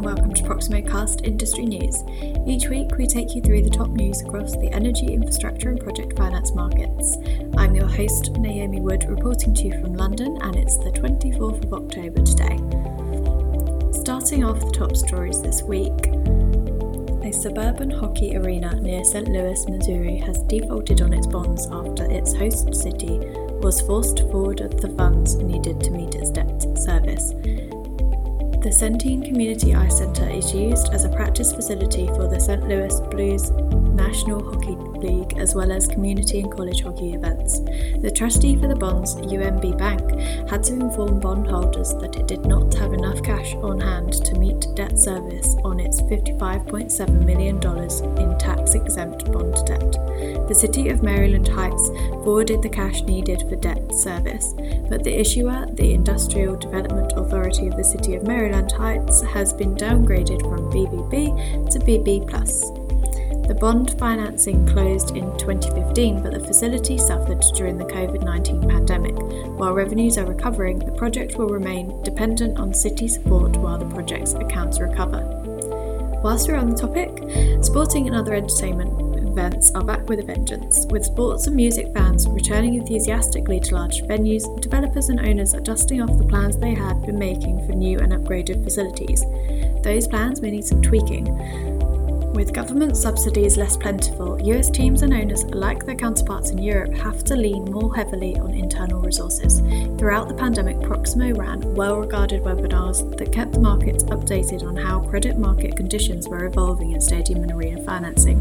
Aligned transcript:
and 0.00 0.06
welcome 0.06 0.32
to 0.32 0.42
Proximo 0.44 0.80
Cast 0.80 1.26
Industry 1.26 1.66
News. 1.66 2.04
Each 2.46 2.70
week, 2.70 2.96
we 2.96 3.06
take 3.06 3.34
you 3.34 3.42
through 3.42 3.60
the 3.60 3.68
top 3.68 3.88
news 3.88 4.22
across 4.22 4.52
the 4.52 4.70
energy, 4.72 5.08
infrastructure, 5.08 5.68
and 5.68 5.78
project 5.78 6.16
finance 6.16 6.54
markets. 6.54 7.18
I'm 7.58 7.74
your 7.74 7.86
host, 7.86 8.30
Naomi 8.38 8.80
Wood, 8.80 9.04
reporting 9.10 9.52
to 9.56 9.64
you 9.64 9.72
from 9.72 9.92
London, 9.92 10.38
and 10.40 10.56
it's 10.56 10.78
the 10.78 10.90
24th 10.90 11.64
of 11.66 11.74
October 11.74 12.22
today. 12.22 12.56
Starting 14.00 14.42
off 14.42 14.60
the 14.60 14.72
top 14.72 14.96
stories 14.96 15.42
this 15.42 15.62
week. 15.62 16.06
A 17.22 17.30
suburban 17.30 17.90
hockey 17.90 18.38
arena 18.38 18.74
near 18.76 19.04
St. 19.04 19.28
Louis, 19.28 19.68
Missouri 19.68 20.16
has 20.16 20.42
defaulted 20.44 21.02
on 21.02 21.12
its 21.12 21.26
bonds 21.26 21.68
after 21.70 22.10
its 22.10 22.32
host 22.32 22.74
city 22.74 23.18
was 23.60 23.82
forced 23.82 24.16
to 24.16 24.26
forward 24.30 24.60
the 24.80 24.94
funds 24.96 25.34
needed 25.34 25.78
to 25.82 25.90
meet 25.90 26.14
its 26.14 26.30
debt 26.30 26.62
service. 26.78 27.34
The 28.60 28.68
Centene 28.68 29.24
Community 29.24 29.74
Ice 29.74 29.96
Center 29.96 30.28
is 30.28 30.52
used 30.52 30.92
as 30.92 31.06
a 31.06 31.08
practice 31.08 31.50
facility 31.50 32.08
for 32.08 32.28
the 32.28 32.38
St. 32.38 32.68
Louis 32.68 33.00
Blues 33.10 33.50
National 34.00 34.42
Hockey 34.42 34.76
League 35.06 35.38
as 35.38 35.54
well 35.54 35.70
as 35.70 35.86
community 35.86 36.40
and 36.40 36.50
college 36.50 36.82
hockey 36.82 37.12
events. 37.12 37.60
The 37.60 38.12
trustee 38.14 38.56
for 38.56 38.66
the 38.66 38.74
bonds, 38.74 39.14
UMB 39.16 39.76
Bank, 39.76 40.48
had 40.48 40.62
to 40.64 40.74
inform 40.74 41.20
bondholders 41.20 41.94
that 42.00 42.16
it 42.16 42.26
did 42.26 42.46
not 42.46 42.72
have 42.74 42.92
enough 42.92 43.22
cash 43.22 43.54
on 43.56 43.80
hand 43.80 44.12
to 44.24 44.34
meet 44.34 44.66
debt 44.74 44.98
service 44.98 45.54
on 45.64 45.80
its 45.80 46.00
$55.7 46.02 47.24
million 47.24 47.56
in 48.18 48.38
tax 48.38 48.74
exempt 48.74 49.30
bond 49.30 49.54
debt. 49.66 49.92
The 50.48 50.54
City 50.54 50.88
of 50.88 51.02
Maryland 51.02 51.48
Heights 51.48 51.88
forwarded 52.24 52.62
the 52.62 52.68
cash 52.68 53.02
needed 53.02 53.42
for 53.48 53.56
debt 53.56 53.94
service, 53.94 54.54
but 54.88 55.04
the 55.04 55.18
issuer, 55.18 55.66
the 55.74 55.92
Industrial 55.92 56.56
Development 56.56 57.12
Authority 57.16 57.68
of 57.68 57.76
the 57.76 57.84
City 57.84 58.14
of 58.14 58.26
Maryland 58.26 58.72
Heights, 58.72 59.22
has 59.22 59.52
been 59.52 59.74
downgraded 59.74 60.40
from 60.42 60.70
BBB 60.72 61.70
to 61.70 61.78
BB. 61.78 62.89
The 63.50 63.56
bond 63.56 63.98
financing 63.98 64.64
closed 64.64 65.16
in 65.16 65.36
2015, 65.36 66.22
but 66.22 66.32
the 66.32 66.38
facility 66.38 66.96
suffered 66.96 67.42
during 67.56 67.78
the 67.78 67.84
COVID 67.84 68.22
19 68.22 68.68
pandemic. 68.68 69.16
While 69.58 69.74
revenues 69.74 70.18
are 70.18 70.24
recovering, 70.24 70.78
the 70.78 70.92
project 70.92 71.36
will 71.36 71.48
remain 71.48 72.00
dependent 72.04 72.60
on 72.60 72.72
city 72.72 73.08
support 73.08 73.56
while 73.56 73.76
the 73.76 73.92
project's 73.92 74.34
accounts 74.34 74.78
recover. 74.78 75.24
Whilst 76.22 76.46
we're 76.46 76.54
on 76.54 76.70
the 76.70 76.76
topic, 76.76 77.64
sporting 77.64 78.06
and 78.06 78.14
other 78.14 78.34
entertainment 78.34 79.18
events 79.26 79.72
are 79.72 79.82
back 79.82 80.08
with 80.08 80.20
a 80.20 80.24
vengeance. 80.24 80.86
With 80.88 81.04
sports 81.04 81.48
and 81.48 81.56
music 81.56 81.92
fans 81.92 82.28
returning 82.28 82.74
enthusiastically 82.74 83.58
to 83.58 83.74
large 83.74 84.02
venues, 84.02 84.44
developers 84.60 85.08
and 85.08 85.18
owners 85.18 85.54
are 85.54 85.60
dusting 85.60 86.00
off 86.00 86.16
the 86.18 86.24
plans 86.24 86.56
they 86.56 86.74
had 86.74 87.04
been 87.04 87.18
making 87.18 87.66
for 87.66 87.72
new 87.72 87.98
and 87.98 88.12
upgraded 88.12 88.62
facilities. 88.62 89.24
Those 89.82 90.06
plans 90.06 90.40
may 90.40 90.52
need 90.52 90.64
some 90.64 90.82
tweaking. 90.82 91.79
With 92.32 92.52
government 92.54 92.96
subsidies 92.96 93.56
less 93.56 93.76
plentiful, 93.76 94.40
US 94.40 94.70
teams 94.70 95.02
and 95.02 95.12
owners, 95.12 95.44
like 95.46 95.84
their 95.84 95.96
counterparts 95.96 96.50
in 96.50 96.58
Europe, 96.58 96.94
have 96.94 97.24
to 97.24 97.36
lean 97.36 97.64
more 97.64 97.94
heavily 97.94 98.38
on 98.38 98.54
internal 98.54 99.00
resources. 99.00 99.60
Throughout 99.98 100.28
the 100.28 100.34
pandemic, 100.34 100.80
Proximo 100.80 101.34
ran 101.34 101.74
well 101.74 101.96
regarded 101.96 102.42
webinars 102.42 103.16
that 103.18 103.32
kept 103.32 103.52
the 103.52 103.58
markets 103.58 104.04
updated 104.04 104.62
on 104.62 104.76
how 104.76 105.00
credit 105.00 105.38
market 105.38 105.76
conditions 105.76 106.28
were 106.28 106.46
evolving 106.46 106.92
in 106.92 107.00
stadium 107.00 107.42
and 107.42 107.52
arena 107.52 107.82
financing. 107.84 108.40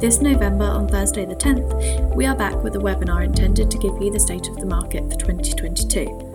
This 0.00 0.20
November, 0.20 0.64
on 0.64 0.88
Thursday 0.88 1.24
the 1.24 1.36
10th, 1.36 2.14
we 2.16 2.26
are 2.26 2.36
back 2.36 2.62
with 2.62 2.74
a 2.74 2.80
webinar 2.80 3.24
intended 3.24 3.70
to 3.70 3.78
give 3.78 4.02
you 4.02 4.12
the 4.12 4.20
state 4.20 4.48
of 4.48 4.56
the 4.56 4.66
market 4.66 5.04
for 5.10 5.16
2022. 5.16 6.27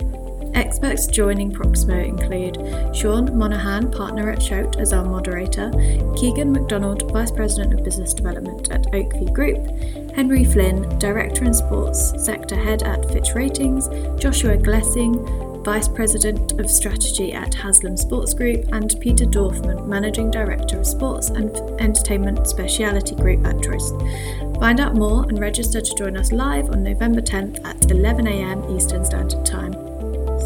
Experts 0.54 1.08
joining 1.08 1.50
Proximo 1.50 1.98
include 1.98 2.56
Sean 2.94 3.36
Monahan, 3.36 3.90
partner 3.90 4.30
at 4.30 4.40
Shout, 4.40 4.78
as 4.78 4.92
our 4.92 5.04
moderator, 5.04 5.70
Keegan 6.16 6.52
McDonald, 6.52 7.10
Vice 7.10 7.32
President 7.32 7.74
of 7.74 7.84
Business 7.84 8.14
Development 8.14 8.70
at 8.70 8.84
Oakview 8.92 9.32
Group, 9.32 10.12
Henry 10.14 10.44
Flynn, 10.44 10.98
Director 11.00 11.44
and 11.44 11.56
Sports 11.56 12.24
Sector 12.24 12.54
Head 12.54 12.84
at 12.84 13.10
Fitch 13.10 13.34
Ratings, 13.34 13.88
Joshua 14.20 14.56
Glessing, 14.56 15.64
Vice 15.64 15.88
President 15.88 16.52
of 16.60 16.70
Strategy 16.70 17.32
at 17.32 17.52
Haslam 17.54 17.96
Sports 17.96 18.32
Group, 18.32 18.66
and 18.72 18.94
Peter 19.00 19.24
Dorfman, 19.24 19.88
Managing 19.88 20.30
Director 20.30 20.78
of 20.78 20.86
Sports 20.86 21.30
and 21.30 21.50
Entertainment 21.80 22.46
Specialty 22.46 23.16
Group 23.16 23.44
at 23.44 23.56
Truist. 23.56 24.60
Find 24.60 24.78
out 24.78 24.94
more 24.94 25.24
and 25.24 25.40
register 25.40 25.80
to 25.80 25.94
join 25.96 26.16
us 26.16 26.30
live 26.30 26.70
on 26.70 26.84
November 26.84 27.20
10th 27.20 27.64
at 27.64 27.80
11am 27.88 28.76
Eastern 28.76 29.04
Standard 29.04 29.44
Time 29.44 29.83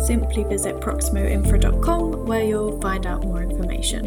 simply 0.09 0.43
visit 0.43 0.75
proximoinfra.com 0.77 2.25
where 2.25 2.43
you'll 2.43 2.81
find 2.81 3.05
out 3.05 3.23
more 3.25 3.43
information. 3.43 4.07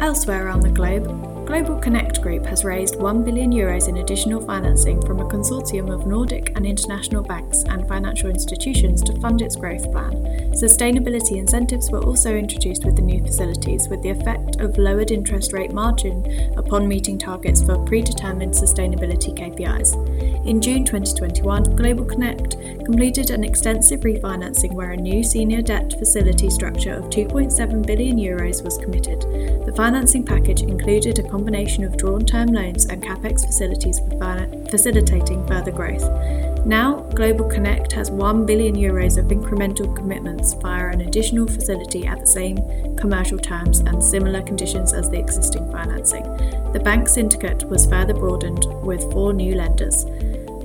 Elsewhere 0.00 0.46
around 0.46 0.60
the 0.60 0.70
globe, 0.70 1.33
Global 1.54 1.78
Connect 1.78 2.20
Group 2.20 2.46
has 2.46 2.64
raised 2.64 2.96
1 2.96 3.22
billion 3.22 3.52
euros 3.52 3.88
in 3.88 3.98
additional 3.98 4.44
financing 4.44 5.00
from 5.02 5.20
a 5.20 5.24
consortium 5.24 5.88
of 5.88 6.04
Nordic 6.04 6.50
and 6.56 6.66
international 6.66 7.22
banks 7.22 7.62
and 7.68 7.86
financial 7.86 8.28
institutions 8.28 9.00
to 9.02 9.12
fund 9.20 9.40
its 9.40 9.54
growth 9.54 9.88
plan. 9.92 10.14
Sustainability 10.50 11.36
incentives 11.36 11.92
were 11.92 12.02
also 12.02 12.34
introduced 12.34 12.84
with 12.84 12.96
the 12.96 13.02
new 13.02 13.22
facilities, 13.22 13.88
with 13.88 14.02
the 14.02 14.10
effect 14.10 14.60
of 14.60 14.78
lowered 14.78 15.12
interest 15.12 15.52
rate 15.52 15.72
margin 15.72 16.24
upon 16.56 16.88
meeting 16.88 17.18
targets 17.18 17.62
for 17.62 17.78
predetermined 17.84 18.52
sustainability 18.52 19.32
KPIs. 19.32 19.94
In 20.44 20.60
June 20.60 20.84
2021, 20.84 21.76
Global 21.76 22.04
Connect 22.04 22.58
completed 22.84 23.30
an 23.30 23.44
extensive 23.44 24.00
refinancing 24.00 24.72
where 24.72 24.90
a 24.90 24.96
new 24.96 25.22
senior 25.22 25.62
debt 25.62 25.92
facility 26.00 26.50
structure 26.50 26.94
of 26.94 27.04
2.7 27.04 27.86
billion 27.86 28.18
euros 28.18 28.64
was 28.64 28.76
committed. 28.76 29.20
The 29.64 29.72
financing 29.76 30.24
package 30.24 30.62
included 30.62 31.20
a 31.20 31.28
combination 31.44 31.84
of 31.84 31.94
drawn 31.98 32.24
term 32.24 32.48
loans 32.48 32.86
and 32.86 33.02
capex 33.02 33.44
facilities 33.44 34.00
facilitating 34.70 35.46
further 35.46 35.70
growth. 35.70 36.02
Now, 36.64 37.00
Global 37.14 37.44
Connect 37.50 37.92
has 37.92 38.10
1 38.10 38.46
billion 38.46 38.74
euros 38.74 39.18
of 39.18 39.26
incremental 39.26 39.94
commitments 39.94 40.54
via 40.54 40.88
an 40.88 41.02
additional 41.02 41.46
facility 41.46 42.06
at 42.06 42.18
the 42.18 42.26
same 42.26 42.56
commercial 42.96 43.36
terms 43.36 43.80
and 43.80 44.02
similar 44.02 44.40
conditions 44.40 44.94
as 44.94 45.10
the 45.10 45.18
existing 45.18 45.70
financing. 45.70 46.22
The 46.72 46.80
bank 46.82 47.08
syndicate 47.08 47.64
was 47.64 47.84
further 47.84 48.14
broadened 48.14 48.64
with 48.82 49.02
four 49.12 49.34
new 49.34 49.54
lenders. 49.54 50.06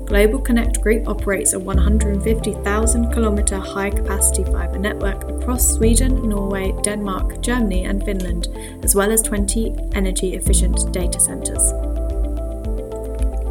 Global 0.09 0.39
Connect 0.39 0.81
Group 0.81 1.07
operates 1.07 1.53
a 1.53 1.59
150,000 1.59 3.13
kilometre 3.13 3.59
high 3.59 3.91
capacity 3.91 4.43
fibre 4.43 4.79
network 4.79 5.29
across 5.29 5.75
Sweden, 5.75 6.27
Norway, 6.27 6.73
Denmark, 6.81 7.41
Germany, 7.41 7.85
and 7.85 8.03
Finland, 8.03 8.47
as 8.83 8.95
well 8.95 9.11
as 9.11 9.21
20 9.21 9.75
energy 9.93 10.33
efficient 10.33 10.91
data 10.91 11.19
centres. 11.19 11.71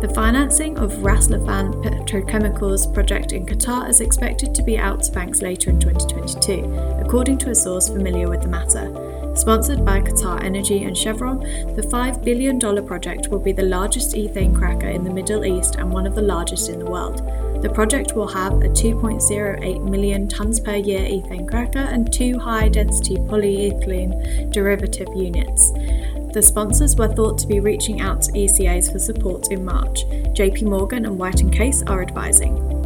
The 0.00 0.12
financing 0.14 0.78
of 0.78 1.04
Ras 1.04 1.28
Petrochemicals 1.28 2.92
project 2.92 3.32
in 3.32 3.46
Qatar 3.46 3.88
is 3.88 4.00
expected 4.00 4.52
to 4.56 4.62
be 4.64 4.76
out 4.76 5.04
to 5.04 5.12
banks 5.12 5.42
later 5.42 5.70
in 5.70 5.78
2022, 5.78 6.64
according 7.00 7.38
to 7.38 7.50
a 7.50 7.54
source 7.54 7.88
familiar 7.88 8.28
with 8.28 8.42
the 8.42 8.48
matter. 8.48 9.17
Sponsored 9.38 9.84
by 9.84 10.00
Qatar 10.00 10.42
Energy 10.42 10.82
and 10.82 10.98
Chevron, 10.98 11.38
the 11.76 11.88
$5 11.92 12.24
billion 12.24 12.58
project 12.84 13.28
will 13.28 13.38
be 13.38 13.52
the 13.52 13.62
largest 13.62 14.16
ethane 14.16 14.52
cracker 14.52 14.88
in 14.88 15.04
the 15.04 15.12
Middle 15.12 15.44
East 15.44 15.76
and 15.76 15.92
one 15.92 16.08
of 16.08 16.16
the 16.16 16.22
largest 16.22 16.68
in 16.68 16.80
the 16.80 16.90
world. 16.90 17.18
The 17.62 17.70
project 17.70 18.16
will 18.16 18.26
have 18.26 18.54
a 18.54 18.68
2.08 18.68 19.88
million 19.88 20.26
tonnes 20.26 20.62
per 20.62 20.74
year 20.74 21.00
ethane 21.00 21.48
cracker 21.48 21.78
and 21.78 22.12
two 22.12 22.36
high 22.36 22.68
density 22.68 23.14
polyethylene 23.14 24.52
derivative 24.52 25.08
units. 25.14 25.70
The 26.32 26.42
sponsors 26.42 26.96
were 26.96 27.14
thought 27.14 27.38
to 27.38 27.46
be 27.46 27.60
reaching 27.60 28.00
out 28.00 28.22
to 28.22 28.32
ECAs 28.32 28.90
for 28.90 28.98
support 28.98 29.52
in 29.52 29.64
March. 29.64 30.04
JP 30.34 30.62
Morgan 30.62 31.06
and 31.06 31.16
White 31.16 31.40
& 31.50 31.52
Case 31.52 31.84
are 31.84 32.02
advising. 32.02 32.77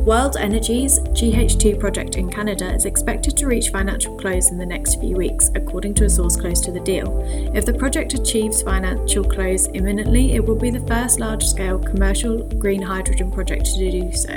World 0.00 0.36
Energy's 0.38 1.00
GH2 1.00 1.78
project 1.78 2.16
in 2.16 2.30
Canada 2.30 2.74
is 2.74 2.84
expected 2.84 3.36
to 3.36 3.46
reach 3.46 3.70
financial 3.70 4.16
close 4.16 4.50
in 4.50 4.58
the 4.58 4.64
next 4.64 5.00
few 5.00 5.16
weeks, 5.16 5.50
according 5.54 5.94
to 5.94 6.04
a 6.04 6.10
source 6.10 6.36
close 6.36 6.60
to 6.62 6.72
the 6.72 6.80
deal. 6.80 7.22
If 7.54 7.66
the 7.66 7.74
project 7.74 8.14
achieves 8.14 8.62
financial 8.62 9.24
close 9.24 9.68
imminently, 9.74 10.32
it 10.32 10.44
will 10.44 10.56
be 10.56 10.70
the 10.70 10.86
first 10.86 11.20
large 11.20 11.44
scale 11.44 11.78
commercial 11.78 12.42
green 12.58 12.80
hydrogen 12.80 13.30
project 13.30 13.66
to 13.66 13.90
do 13.90 14.12
so. 14.12 14.32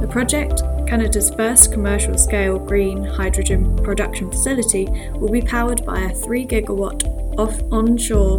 The 0.00 0.08
project, 0.10 0.62
Canada's 0.86 1.30
first 1.30 1.72
commercial 1.72 2.16
scale 2.16 2.58
green 2.58 3.04
hydrogen 3.04 3.76
production 3.84 4.30
facility, 4.30 4.86
will 5.14 5.30
be 5.30 5.42
powered 5.42 5.84
by 5.84 6.00
a 6.00 6.14
3 6.14 6.46
gigawatt 6.46 7.04
off 7.38 7.60
onshore 7.70 8.38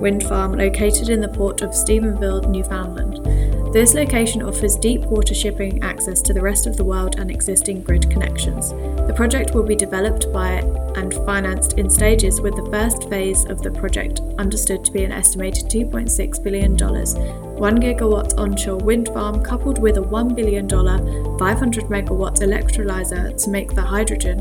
wind 0.00 0.22
farm 0.24 0.52
located 0.52 1.08
in 1.08 1.20
the 1.20 1.28
port 1.28 1.62
of 1.62 1.70
Stephenville, 1.70 2.48
Newfoundland. 2.48 3.51
This 3.72 3.94
location 3.94 4.42
offers 4.42 4.76
deep 4.76 5.00
water 5.00 5.34
shipping 5.34 5.82
access 5.82 6.20
to 6.22 6.34
the 6.34 6.42
rest 6.42 6.66
of 6.66 6.76
the 6.76 6.84
world 6.84 7.18
and 7.18 7.30
existing 7.30 7.82
grid 7.82 8.10
connections. 8.10 8.68
The 8.68 9.14
project 9.16 9.54
will 9.54 9.62
be 9.62 9.74
developed 9.74 10.30
by 10.30 10.58
and 10.94 11.14
financed 11.24 11.78
in 11.78 11.88
stages, 11.88 12.42
with 12.42 12.54
the 12.54 12.70
first 12.70 13.08
phase 13.08 13.46
of 13.46 13.62
the 13.62 13.70
project 13.70 14.20
understood 14.36 14.84
to 14.84 14.92
be 14.92 15.04
an 15.04 15.12
estimated 15.12 15.70
$2.6 15.70 16.42
billion, 16.42 16.76
1 16.76 17.78
gigawatt 17.78 18.38
onshore 18.38 18.76
wind 18.76 19.08
farm 19.08 19.42
coupled 19.42 19.78
with 19.78 19.96
a 19.96 20.02
$1 20.02 20.36
billion, 20.36 20.68
500 20.68 21.84
megawatt 21.84 22.40
electrolyzer 22.40 23.42
to 23.42 23.48
make 23.48 23.74
the 23.74 23.80
hydrogen 23.80 24.40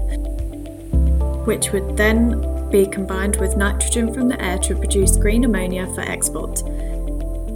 which 1.46 1.72
would 1.72 1.98
then 1.98 2.70
be 2.70 2.86
combined 2.86 3.36
with 3.38 3.58
nitrogen 3.58 4.14
from 4.14 4.28
the 4.28 4.42
air 4.44 4.58
to 4.60 4.76
produce 4.76 5.18
green 5.18 5.44
ammonia 5.44 5.88
for 5.96 6.02
export. 6.02 6.62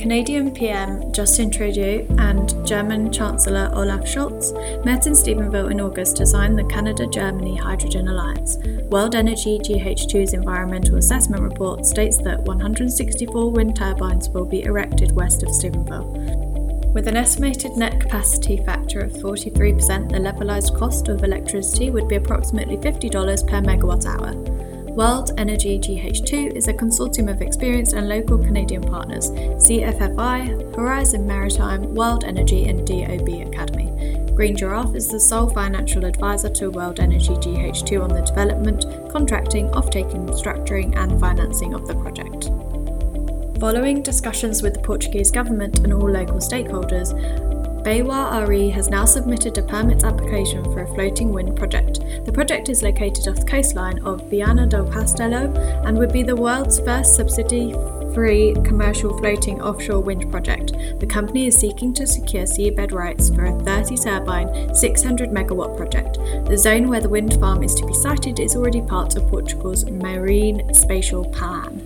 Canadian 0.05 0.51
PM 0.53 1.11
Justin 1.11 1.49
Trudeau 1.49 2.05
and 2.19 2.63
German 2.63 3.11
Chancellor 3.11 3.71
Olaf 3.73 4.01
Scholz 4.01 4.53
met 4.85 5.07
in 5.07 5.13
Stephenville 5.13 5.71
in 5.71 5.81
August 5.81 6.17
to 6.17 6.27
sign 6.27 6.55
the 6.55 6.63
Canada 6.65 7.07
Germany 7.07 7.55
Hydrogen 7.55 8.09
Alliance. 8.09 8.57
World 8.91 9.15
Energy 9.15 9.57
GH2's 9.57 10.35
environmental 10.35 10.97
assessment 10.97 11.41
report 11.41 11.87
states 11.87 12.19
that 12.19 12.39
164 12.43 13.51
wind 13.51 13.77
turbines 13.77 14.29
will 14.29 14.45
be 14.45 14.61
erected 14.61 15.11
west 15.13 15.41
of 15.41 15.49
Stephenville. 15.49 16.93
With 16.93 17.07
an 17.07 17.17
estimated 17.17 17.75
net 17.75 17.99
capacity 17.99 18.57
factor 18.57 18.99
of 18.99 19.11
43%, 19.13 20.11
the 20.11 20.19
levelised 20.19 20.77
cost 20.77 21.07
of 21.07 21.23
electricity 21.23 21.89
would 21.89 22.07
be 22.07 22.17
approximately 22.17 22.77
$50 22.77 23.47
per 23.47 23.59
megawatt 23.59 24.05
hour. 24.05 24.64
World 24.95 25.31
Energy 25.37 25.77
GH2 25.77 26.55
is 26.55 26.69
a 26.69 26.73
consortium 26.73 27.29
of 27.29 27.41
experienced 27.41 27.91
and 27.91 28.07
local 28.07 28.37
Canadian 28.37 28.81
partners 28.81 29.29
CFFI, 29.29 30.73
Horizon 30.73 31.27
Maritime, 31.27 31.93
World 31.93 32.23
Energy, 32.23 32.69
and 32.69 32.87
DOB 32.87 33.45
Academy. 33.45 33.91
Green 34.33 34.55
Giraffe 34.55 34.95
is 34.95 35.09
the 35.09 35.19
sole 35.19 35.49
financial 35.49 36.05
advisor 36.05 36.47
to 36.47 36.71
World 36.71 37.01
Energy 37.01 37.33
GH2 37.33 38.03
on 38.03 38.07
the 38.07 38.21
development, 38.21 38.85
contracting, 39.11 39.69
off-taking, 39.71 40.27
structuring, 40.27 40.95
and 40.95 41.19
financing 41.19 41.73
of 41.73 41.85
the 41.89 41.95
project. 41.95 42.45
Following 43.59 44.01
discussions 44.01 44.63
with 44.63 44.75
the 44.75 44.81
Portuguese 44.81 45.29
government 45.29 45.79
and 45.79 45.91
all 45.91 46.09
local 46.09 46.37
stakeholders, 46.37 47.11
BayWa 47.85 48.47
RE 48.47 48.69
has 48.71 48.89
now 48.89 49.05
submitted 49.05 49.59
a 49.59 49.61
permit 49.61 50.03
application 50.03 50.63
for 50.63 50.81
a 50.81 50.95
floating 50.95 51.31
wind 51.31 51.55
project. 51.55 51.99
The 52.25 52.31
project 52.31 52.67
is 52.67 52.81
located 52.81 53.27
off 53.27 53.35
the 53.35 53.45
coastline 53.45 53.99
of 53.99 54.27
Viana 54.27 54.65
del 54.65 54.87
Castelo 54.87 55.55
and 55.85 55.95
would 55.95 56.11
be 56.11 56.23
the 56.23 56.35
world's 56.35 56.79
first 56.79 57.15
subsidy 57.15 57.75
free 58.15 58.55
commercial 58.63 59.15
floating 59.19 59.61
offshore 59.61 59.99
wind 59.99 60.31
project. 60.31 60.71
The 60.99 61.05
company 61.05 61.45
is 61.45 61.57
seeking 61.57 61.93
to 61.93 62.07
secure 62.07 62.45
seabed 62.45 62.91
rights 62.91 63.29
for 63.29 63.45
a 63.45 63.59
30 63.59 63.97
turbine, 63.97 64.73
600 64.73 65.29
megawatt 65.29 65.77
project. 65.77 66.17
The 66.47 66.57
zone 66.57 66.87
where 66.87 67.01
the 67.01 67.09
wind 67.09 67.39
farm 67.39 67.61
is 67.61 67.75
to 67.75 67.85
be 67.85 67.93
sited 67.93 68.39
is 68.39 68.55
already 68.55 68.81
part 68.81 69.15
of 69.15 69.27
Portugal's 69.27 69.85
Marine 69.85 70.73
Spatial 70.73 71.25
Plan. 71.25 71.84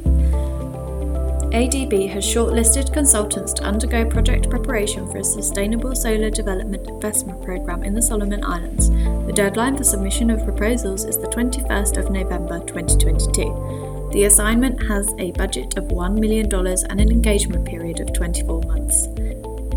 ADB 1.52 2.08
has 2.10 2.24
shortlisted 2.24 2.94
consultants 2.94 3.54
to 3.54 3.64
undergo 3.64 4.08
project 4.08 4.52
preparation 4.52 5.10
for 5.10 5.18
a 5.18 5.24
sustainable 5.24 5.96
solar 5.96 6.30
development 6.30 6.88
investment 6.88 7.42
programme 7.44 7.82
in 7.84 7.96
the 7.96 8.02
Solomon 8.04 8.44
Islands. 8.44 8.92
The 9.26 9.34
deadline 9.34 9.76
for 9.76 9.84
submission 9.84 10.30
of 10.30 10.44
proposals 10.44 11.06
is 11.06 11.18
the 11.18 11.28
21st 11.28 11.98
of 11.98 12.12
November 12.12 12.60
2022. 12.60 14.10
The 14.14 14.26
assignment 14.26 14.84
has 14.88 15.12
a 15.18 15.32
budget 15.32 15.76
of 15.76 15.86
$1 15.86 16.20
million 16.20 16.46
and 16.54 17.02
an 17.02 17.10
engagement 17.10 17.66
period 17.66 18.00
of 18.00 18.14
24 18.14 18.62
months. 18.62 19.08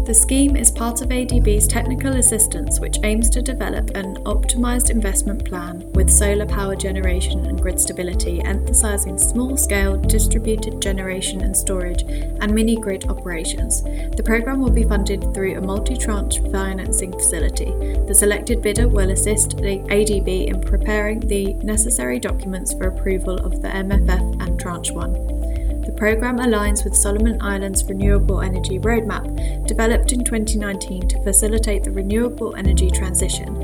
The 0.04 0.14
scheme 0.14 0.56
is 0.56 0.72
part 0.72 1.00
of 1.00 1.10
ADB's 1.10 1.69
technical 1.69 2.16
assistance, 2.16 2.81
which 2.81 2.99
aims 3.04 3.31
to 3.31 3.40
develop 3.40 3.90
an 3.94 4.16
optimised 4.25 4.90
investment 4.90 5.44
plan 5.44 5.88
with 5.93 6.10
solar 6.10 6.44
power 6.44 6.75
generation 6.75 7.46
and 7.46 7.62
grid 7.62 7.78
stability, 7.78 8.43
emphasising 8.43 9.16
small 9.16 9.56
scale 9.56 9.96
distributed 9.96 10.82
generation 10.82 11.43
and 11.43 11.56
storage 11.56 12.02
and 12.02 12.52
mini 12.52 12.75
grid 12.75 13.08
operations. 13.08 13.84
The 13.84 14.25
programme 14.25 14.60
will 14.60 14.72
be 14.72 14.82
funded 14.82 15.32
through 15.32 15.56
a 15.56 15.60
multi 15.60 15.96
tranche 15.96 16.40
financing 16.50 17.12
facility. 17.12 17.70
The 18.08 18.14
selected 18.14 18.60
bidder 18.60 18.88
will 18.88 19.12
assist 19.12 19.56
the 19.56 19.78
ADB 19.88 20.48
in 20.48 20.60
preparing 20.62 21.20
the 21.20 21.55
necessary 21.62 22.19
documents 22.19 22.72
for 22.72 22.88
approval 22.88 23.37
of 23.37 23.62
the 23.62 23.69
MFF 23.69 24.43
and 24.43 24.58
Tranche 24.58 24.90
1. 24.90 25.51
The 26.02 26.08
programme 26.08 26.38
aligns 26.38 26.82
with 26.82 26.96
Solomon 26.96 27.40
Islands 27.40 27.84
Renewable 27.84 28.40
Energy 28.40 28.81
Roadmap, 28.81 29.69
developed 29.69 30.10
in 30.10 30.25
2019 30.25 31.06
to 31.06 31.22
facilitate 31.22 31.84
the 31.84 31.93
renewable 31.93 32.56
energy 32.56 32.90
transition. 32.90 33.54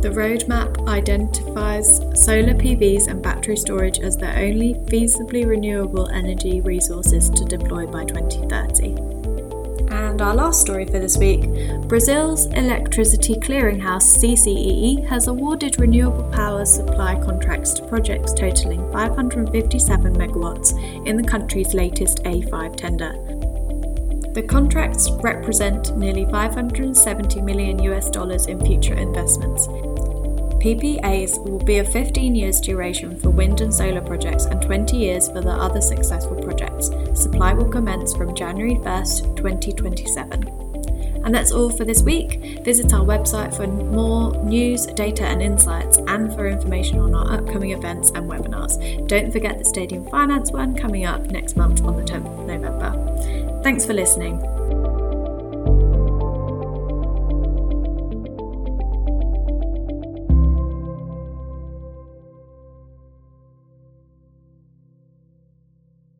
The 0.00 0.10
roadmap 0.10 0.88
identifies 0.88 1.98
solar 2.20 2.54
PVs 2.54 3.06
and 3.06 3.22
battery 3.22 3.56
storage 3.56 4.00
as 4.00 4.16
the 4.16 4.36
only 4.36 4.74
feasibly 4.74 5.46
renewable 5.46 6.08
energy 6.08 6.60
resources 6.60 7.30
to 7.30 7.44
deploy 7.44 7.86
by 7.86 8.04
2030. 8.04 9.19
And 9.90 10.22
our 10.22 10.34
last 10.34 10.60
story 10.60 10.86
for 10.86 10.98
this 10.98 11.18
week 11.18 11.42
Brazil's 11.88 12.46
Electricity 12.46 13.34
Clearinghouse, 13.34 14.18
CCEE, 14.18 15.06
has 15.08 15.26
awarded 15.26 15.80
renewable 15.80 16.30
power 16.30 16.64
supply 16.64 17.16
contracts 17.16 17.72
to 17.74 17.86
projects 17.86 18.32
totaling 18.32 18.80
557 18.92 20.14
megawatts 20.14 21.06
in 21.06 21.16
the 21.16 21.28
country's 21.28 21.74
latest 21.74 22.22
A5 22.22 22.76
tender. 22.76 23.12
The 24.32 24.42
contracts 24.42 25.10
represent 25.10 25.96
nearly 25.96 26.24
570 26.26 27.42
million 27.42 27.82
US 27.82 28.08
dollars 28.08 28.46
in 28.46 28.64
future 28.64 28.94
investments. 28.94 29.66
PPAs 30.60 31.42
will 31.42 31.58
be 31.58 31.78
of 31.78 31.90
15 31.90 32.34
years 32.34 32.60
duration 32.60 33.18
for 33.18 33.30
wind 33.30 33.62
and 33.62 33.72
solar 33.72 34.02
projects 34.02 34.44
and 34.44 34.60
20 34.60 34.94
years 34.94 35.28
for 35.28 35.40
the 35.40 35.50
other 35.50 35.80
successful 35.80 36.36
projects. 36.36 36.90
Supply 37.14 37.54
will 37.54 37.68
commence 37.68 38.14
from 38.14 38.34
January 38.34 38.74
1st, 38.74 39.36
2027. 39.36 40.70
And 41.24 41.34
that's 41.34 41.50
all 41.50 41.70
for 41.70 41.84
this 41.86 42.02
week. 42.02 42.62
Visit 42.62 42.92
our 42.92 43.04
website 43.04 43.56
for 43.56 43.66
more 43.66 44.32
news, 44.44 44.84
data, 44.86 45.24
and 45.24 45.40
insights, 45.40 45.96
and 46.06 46.32
for 46.34 46.46
information 46.46 46.98
on 46.98 47.14
our 47.14 47.38
upcoming 47.38 47.70
events 47.70 48.10
and 48.10 48.30
webinars. 48.30 49.08
Don't 49.08 49.30
forget 49.30 49.58
the 49.58 49.64
Stadium 49.64 50.06
Finance 50.10 50.52
one 50.52 50.74
coming 50.76 51.06
up 51.06 51.22
next 51.30 51.56
month 51.56 51.82
on 51.84 51.96
the 51.96 52.02
10th 52.02 52.38
of 52.38 52.46
November. 52.46 53.62
Thanks 53.62 53.86
for 53.86 53.94
listening. 53.94 54.40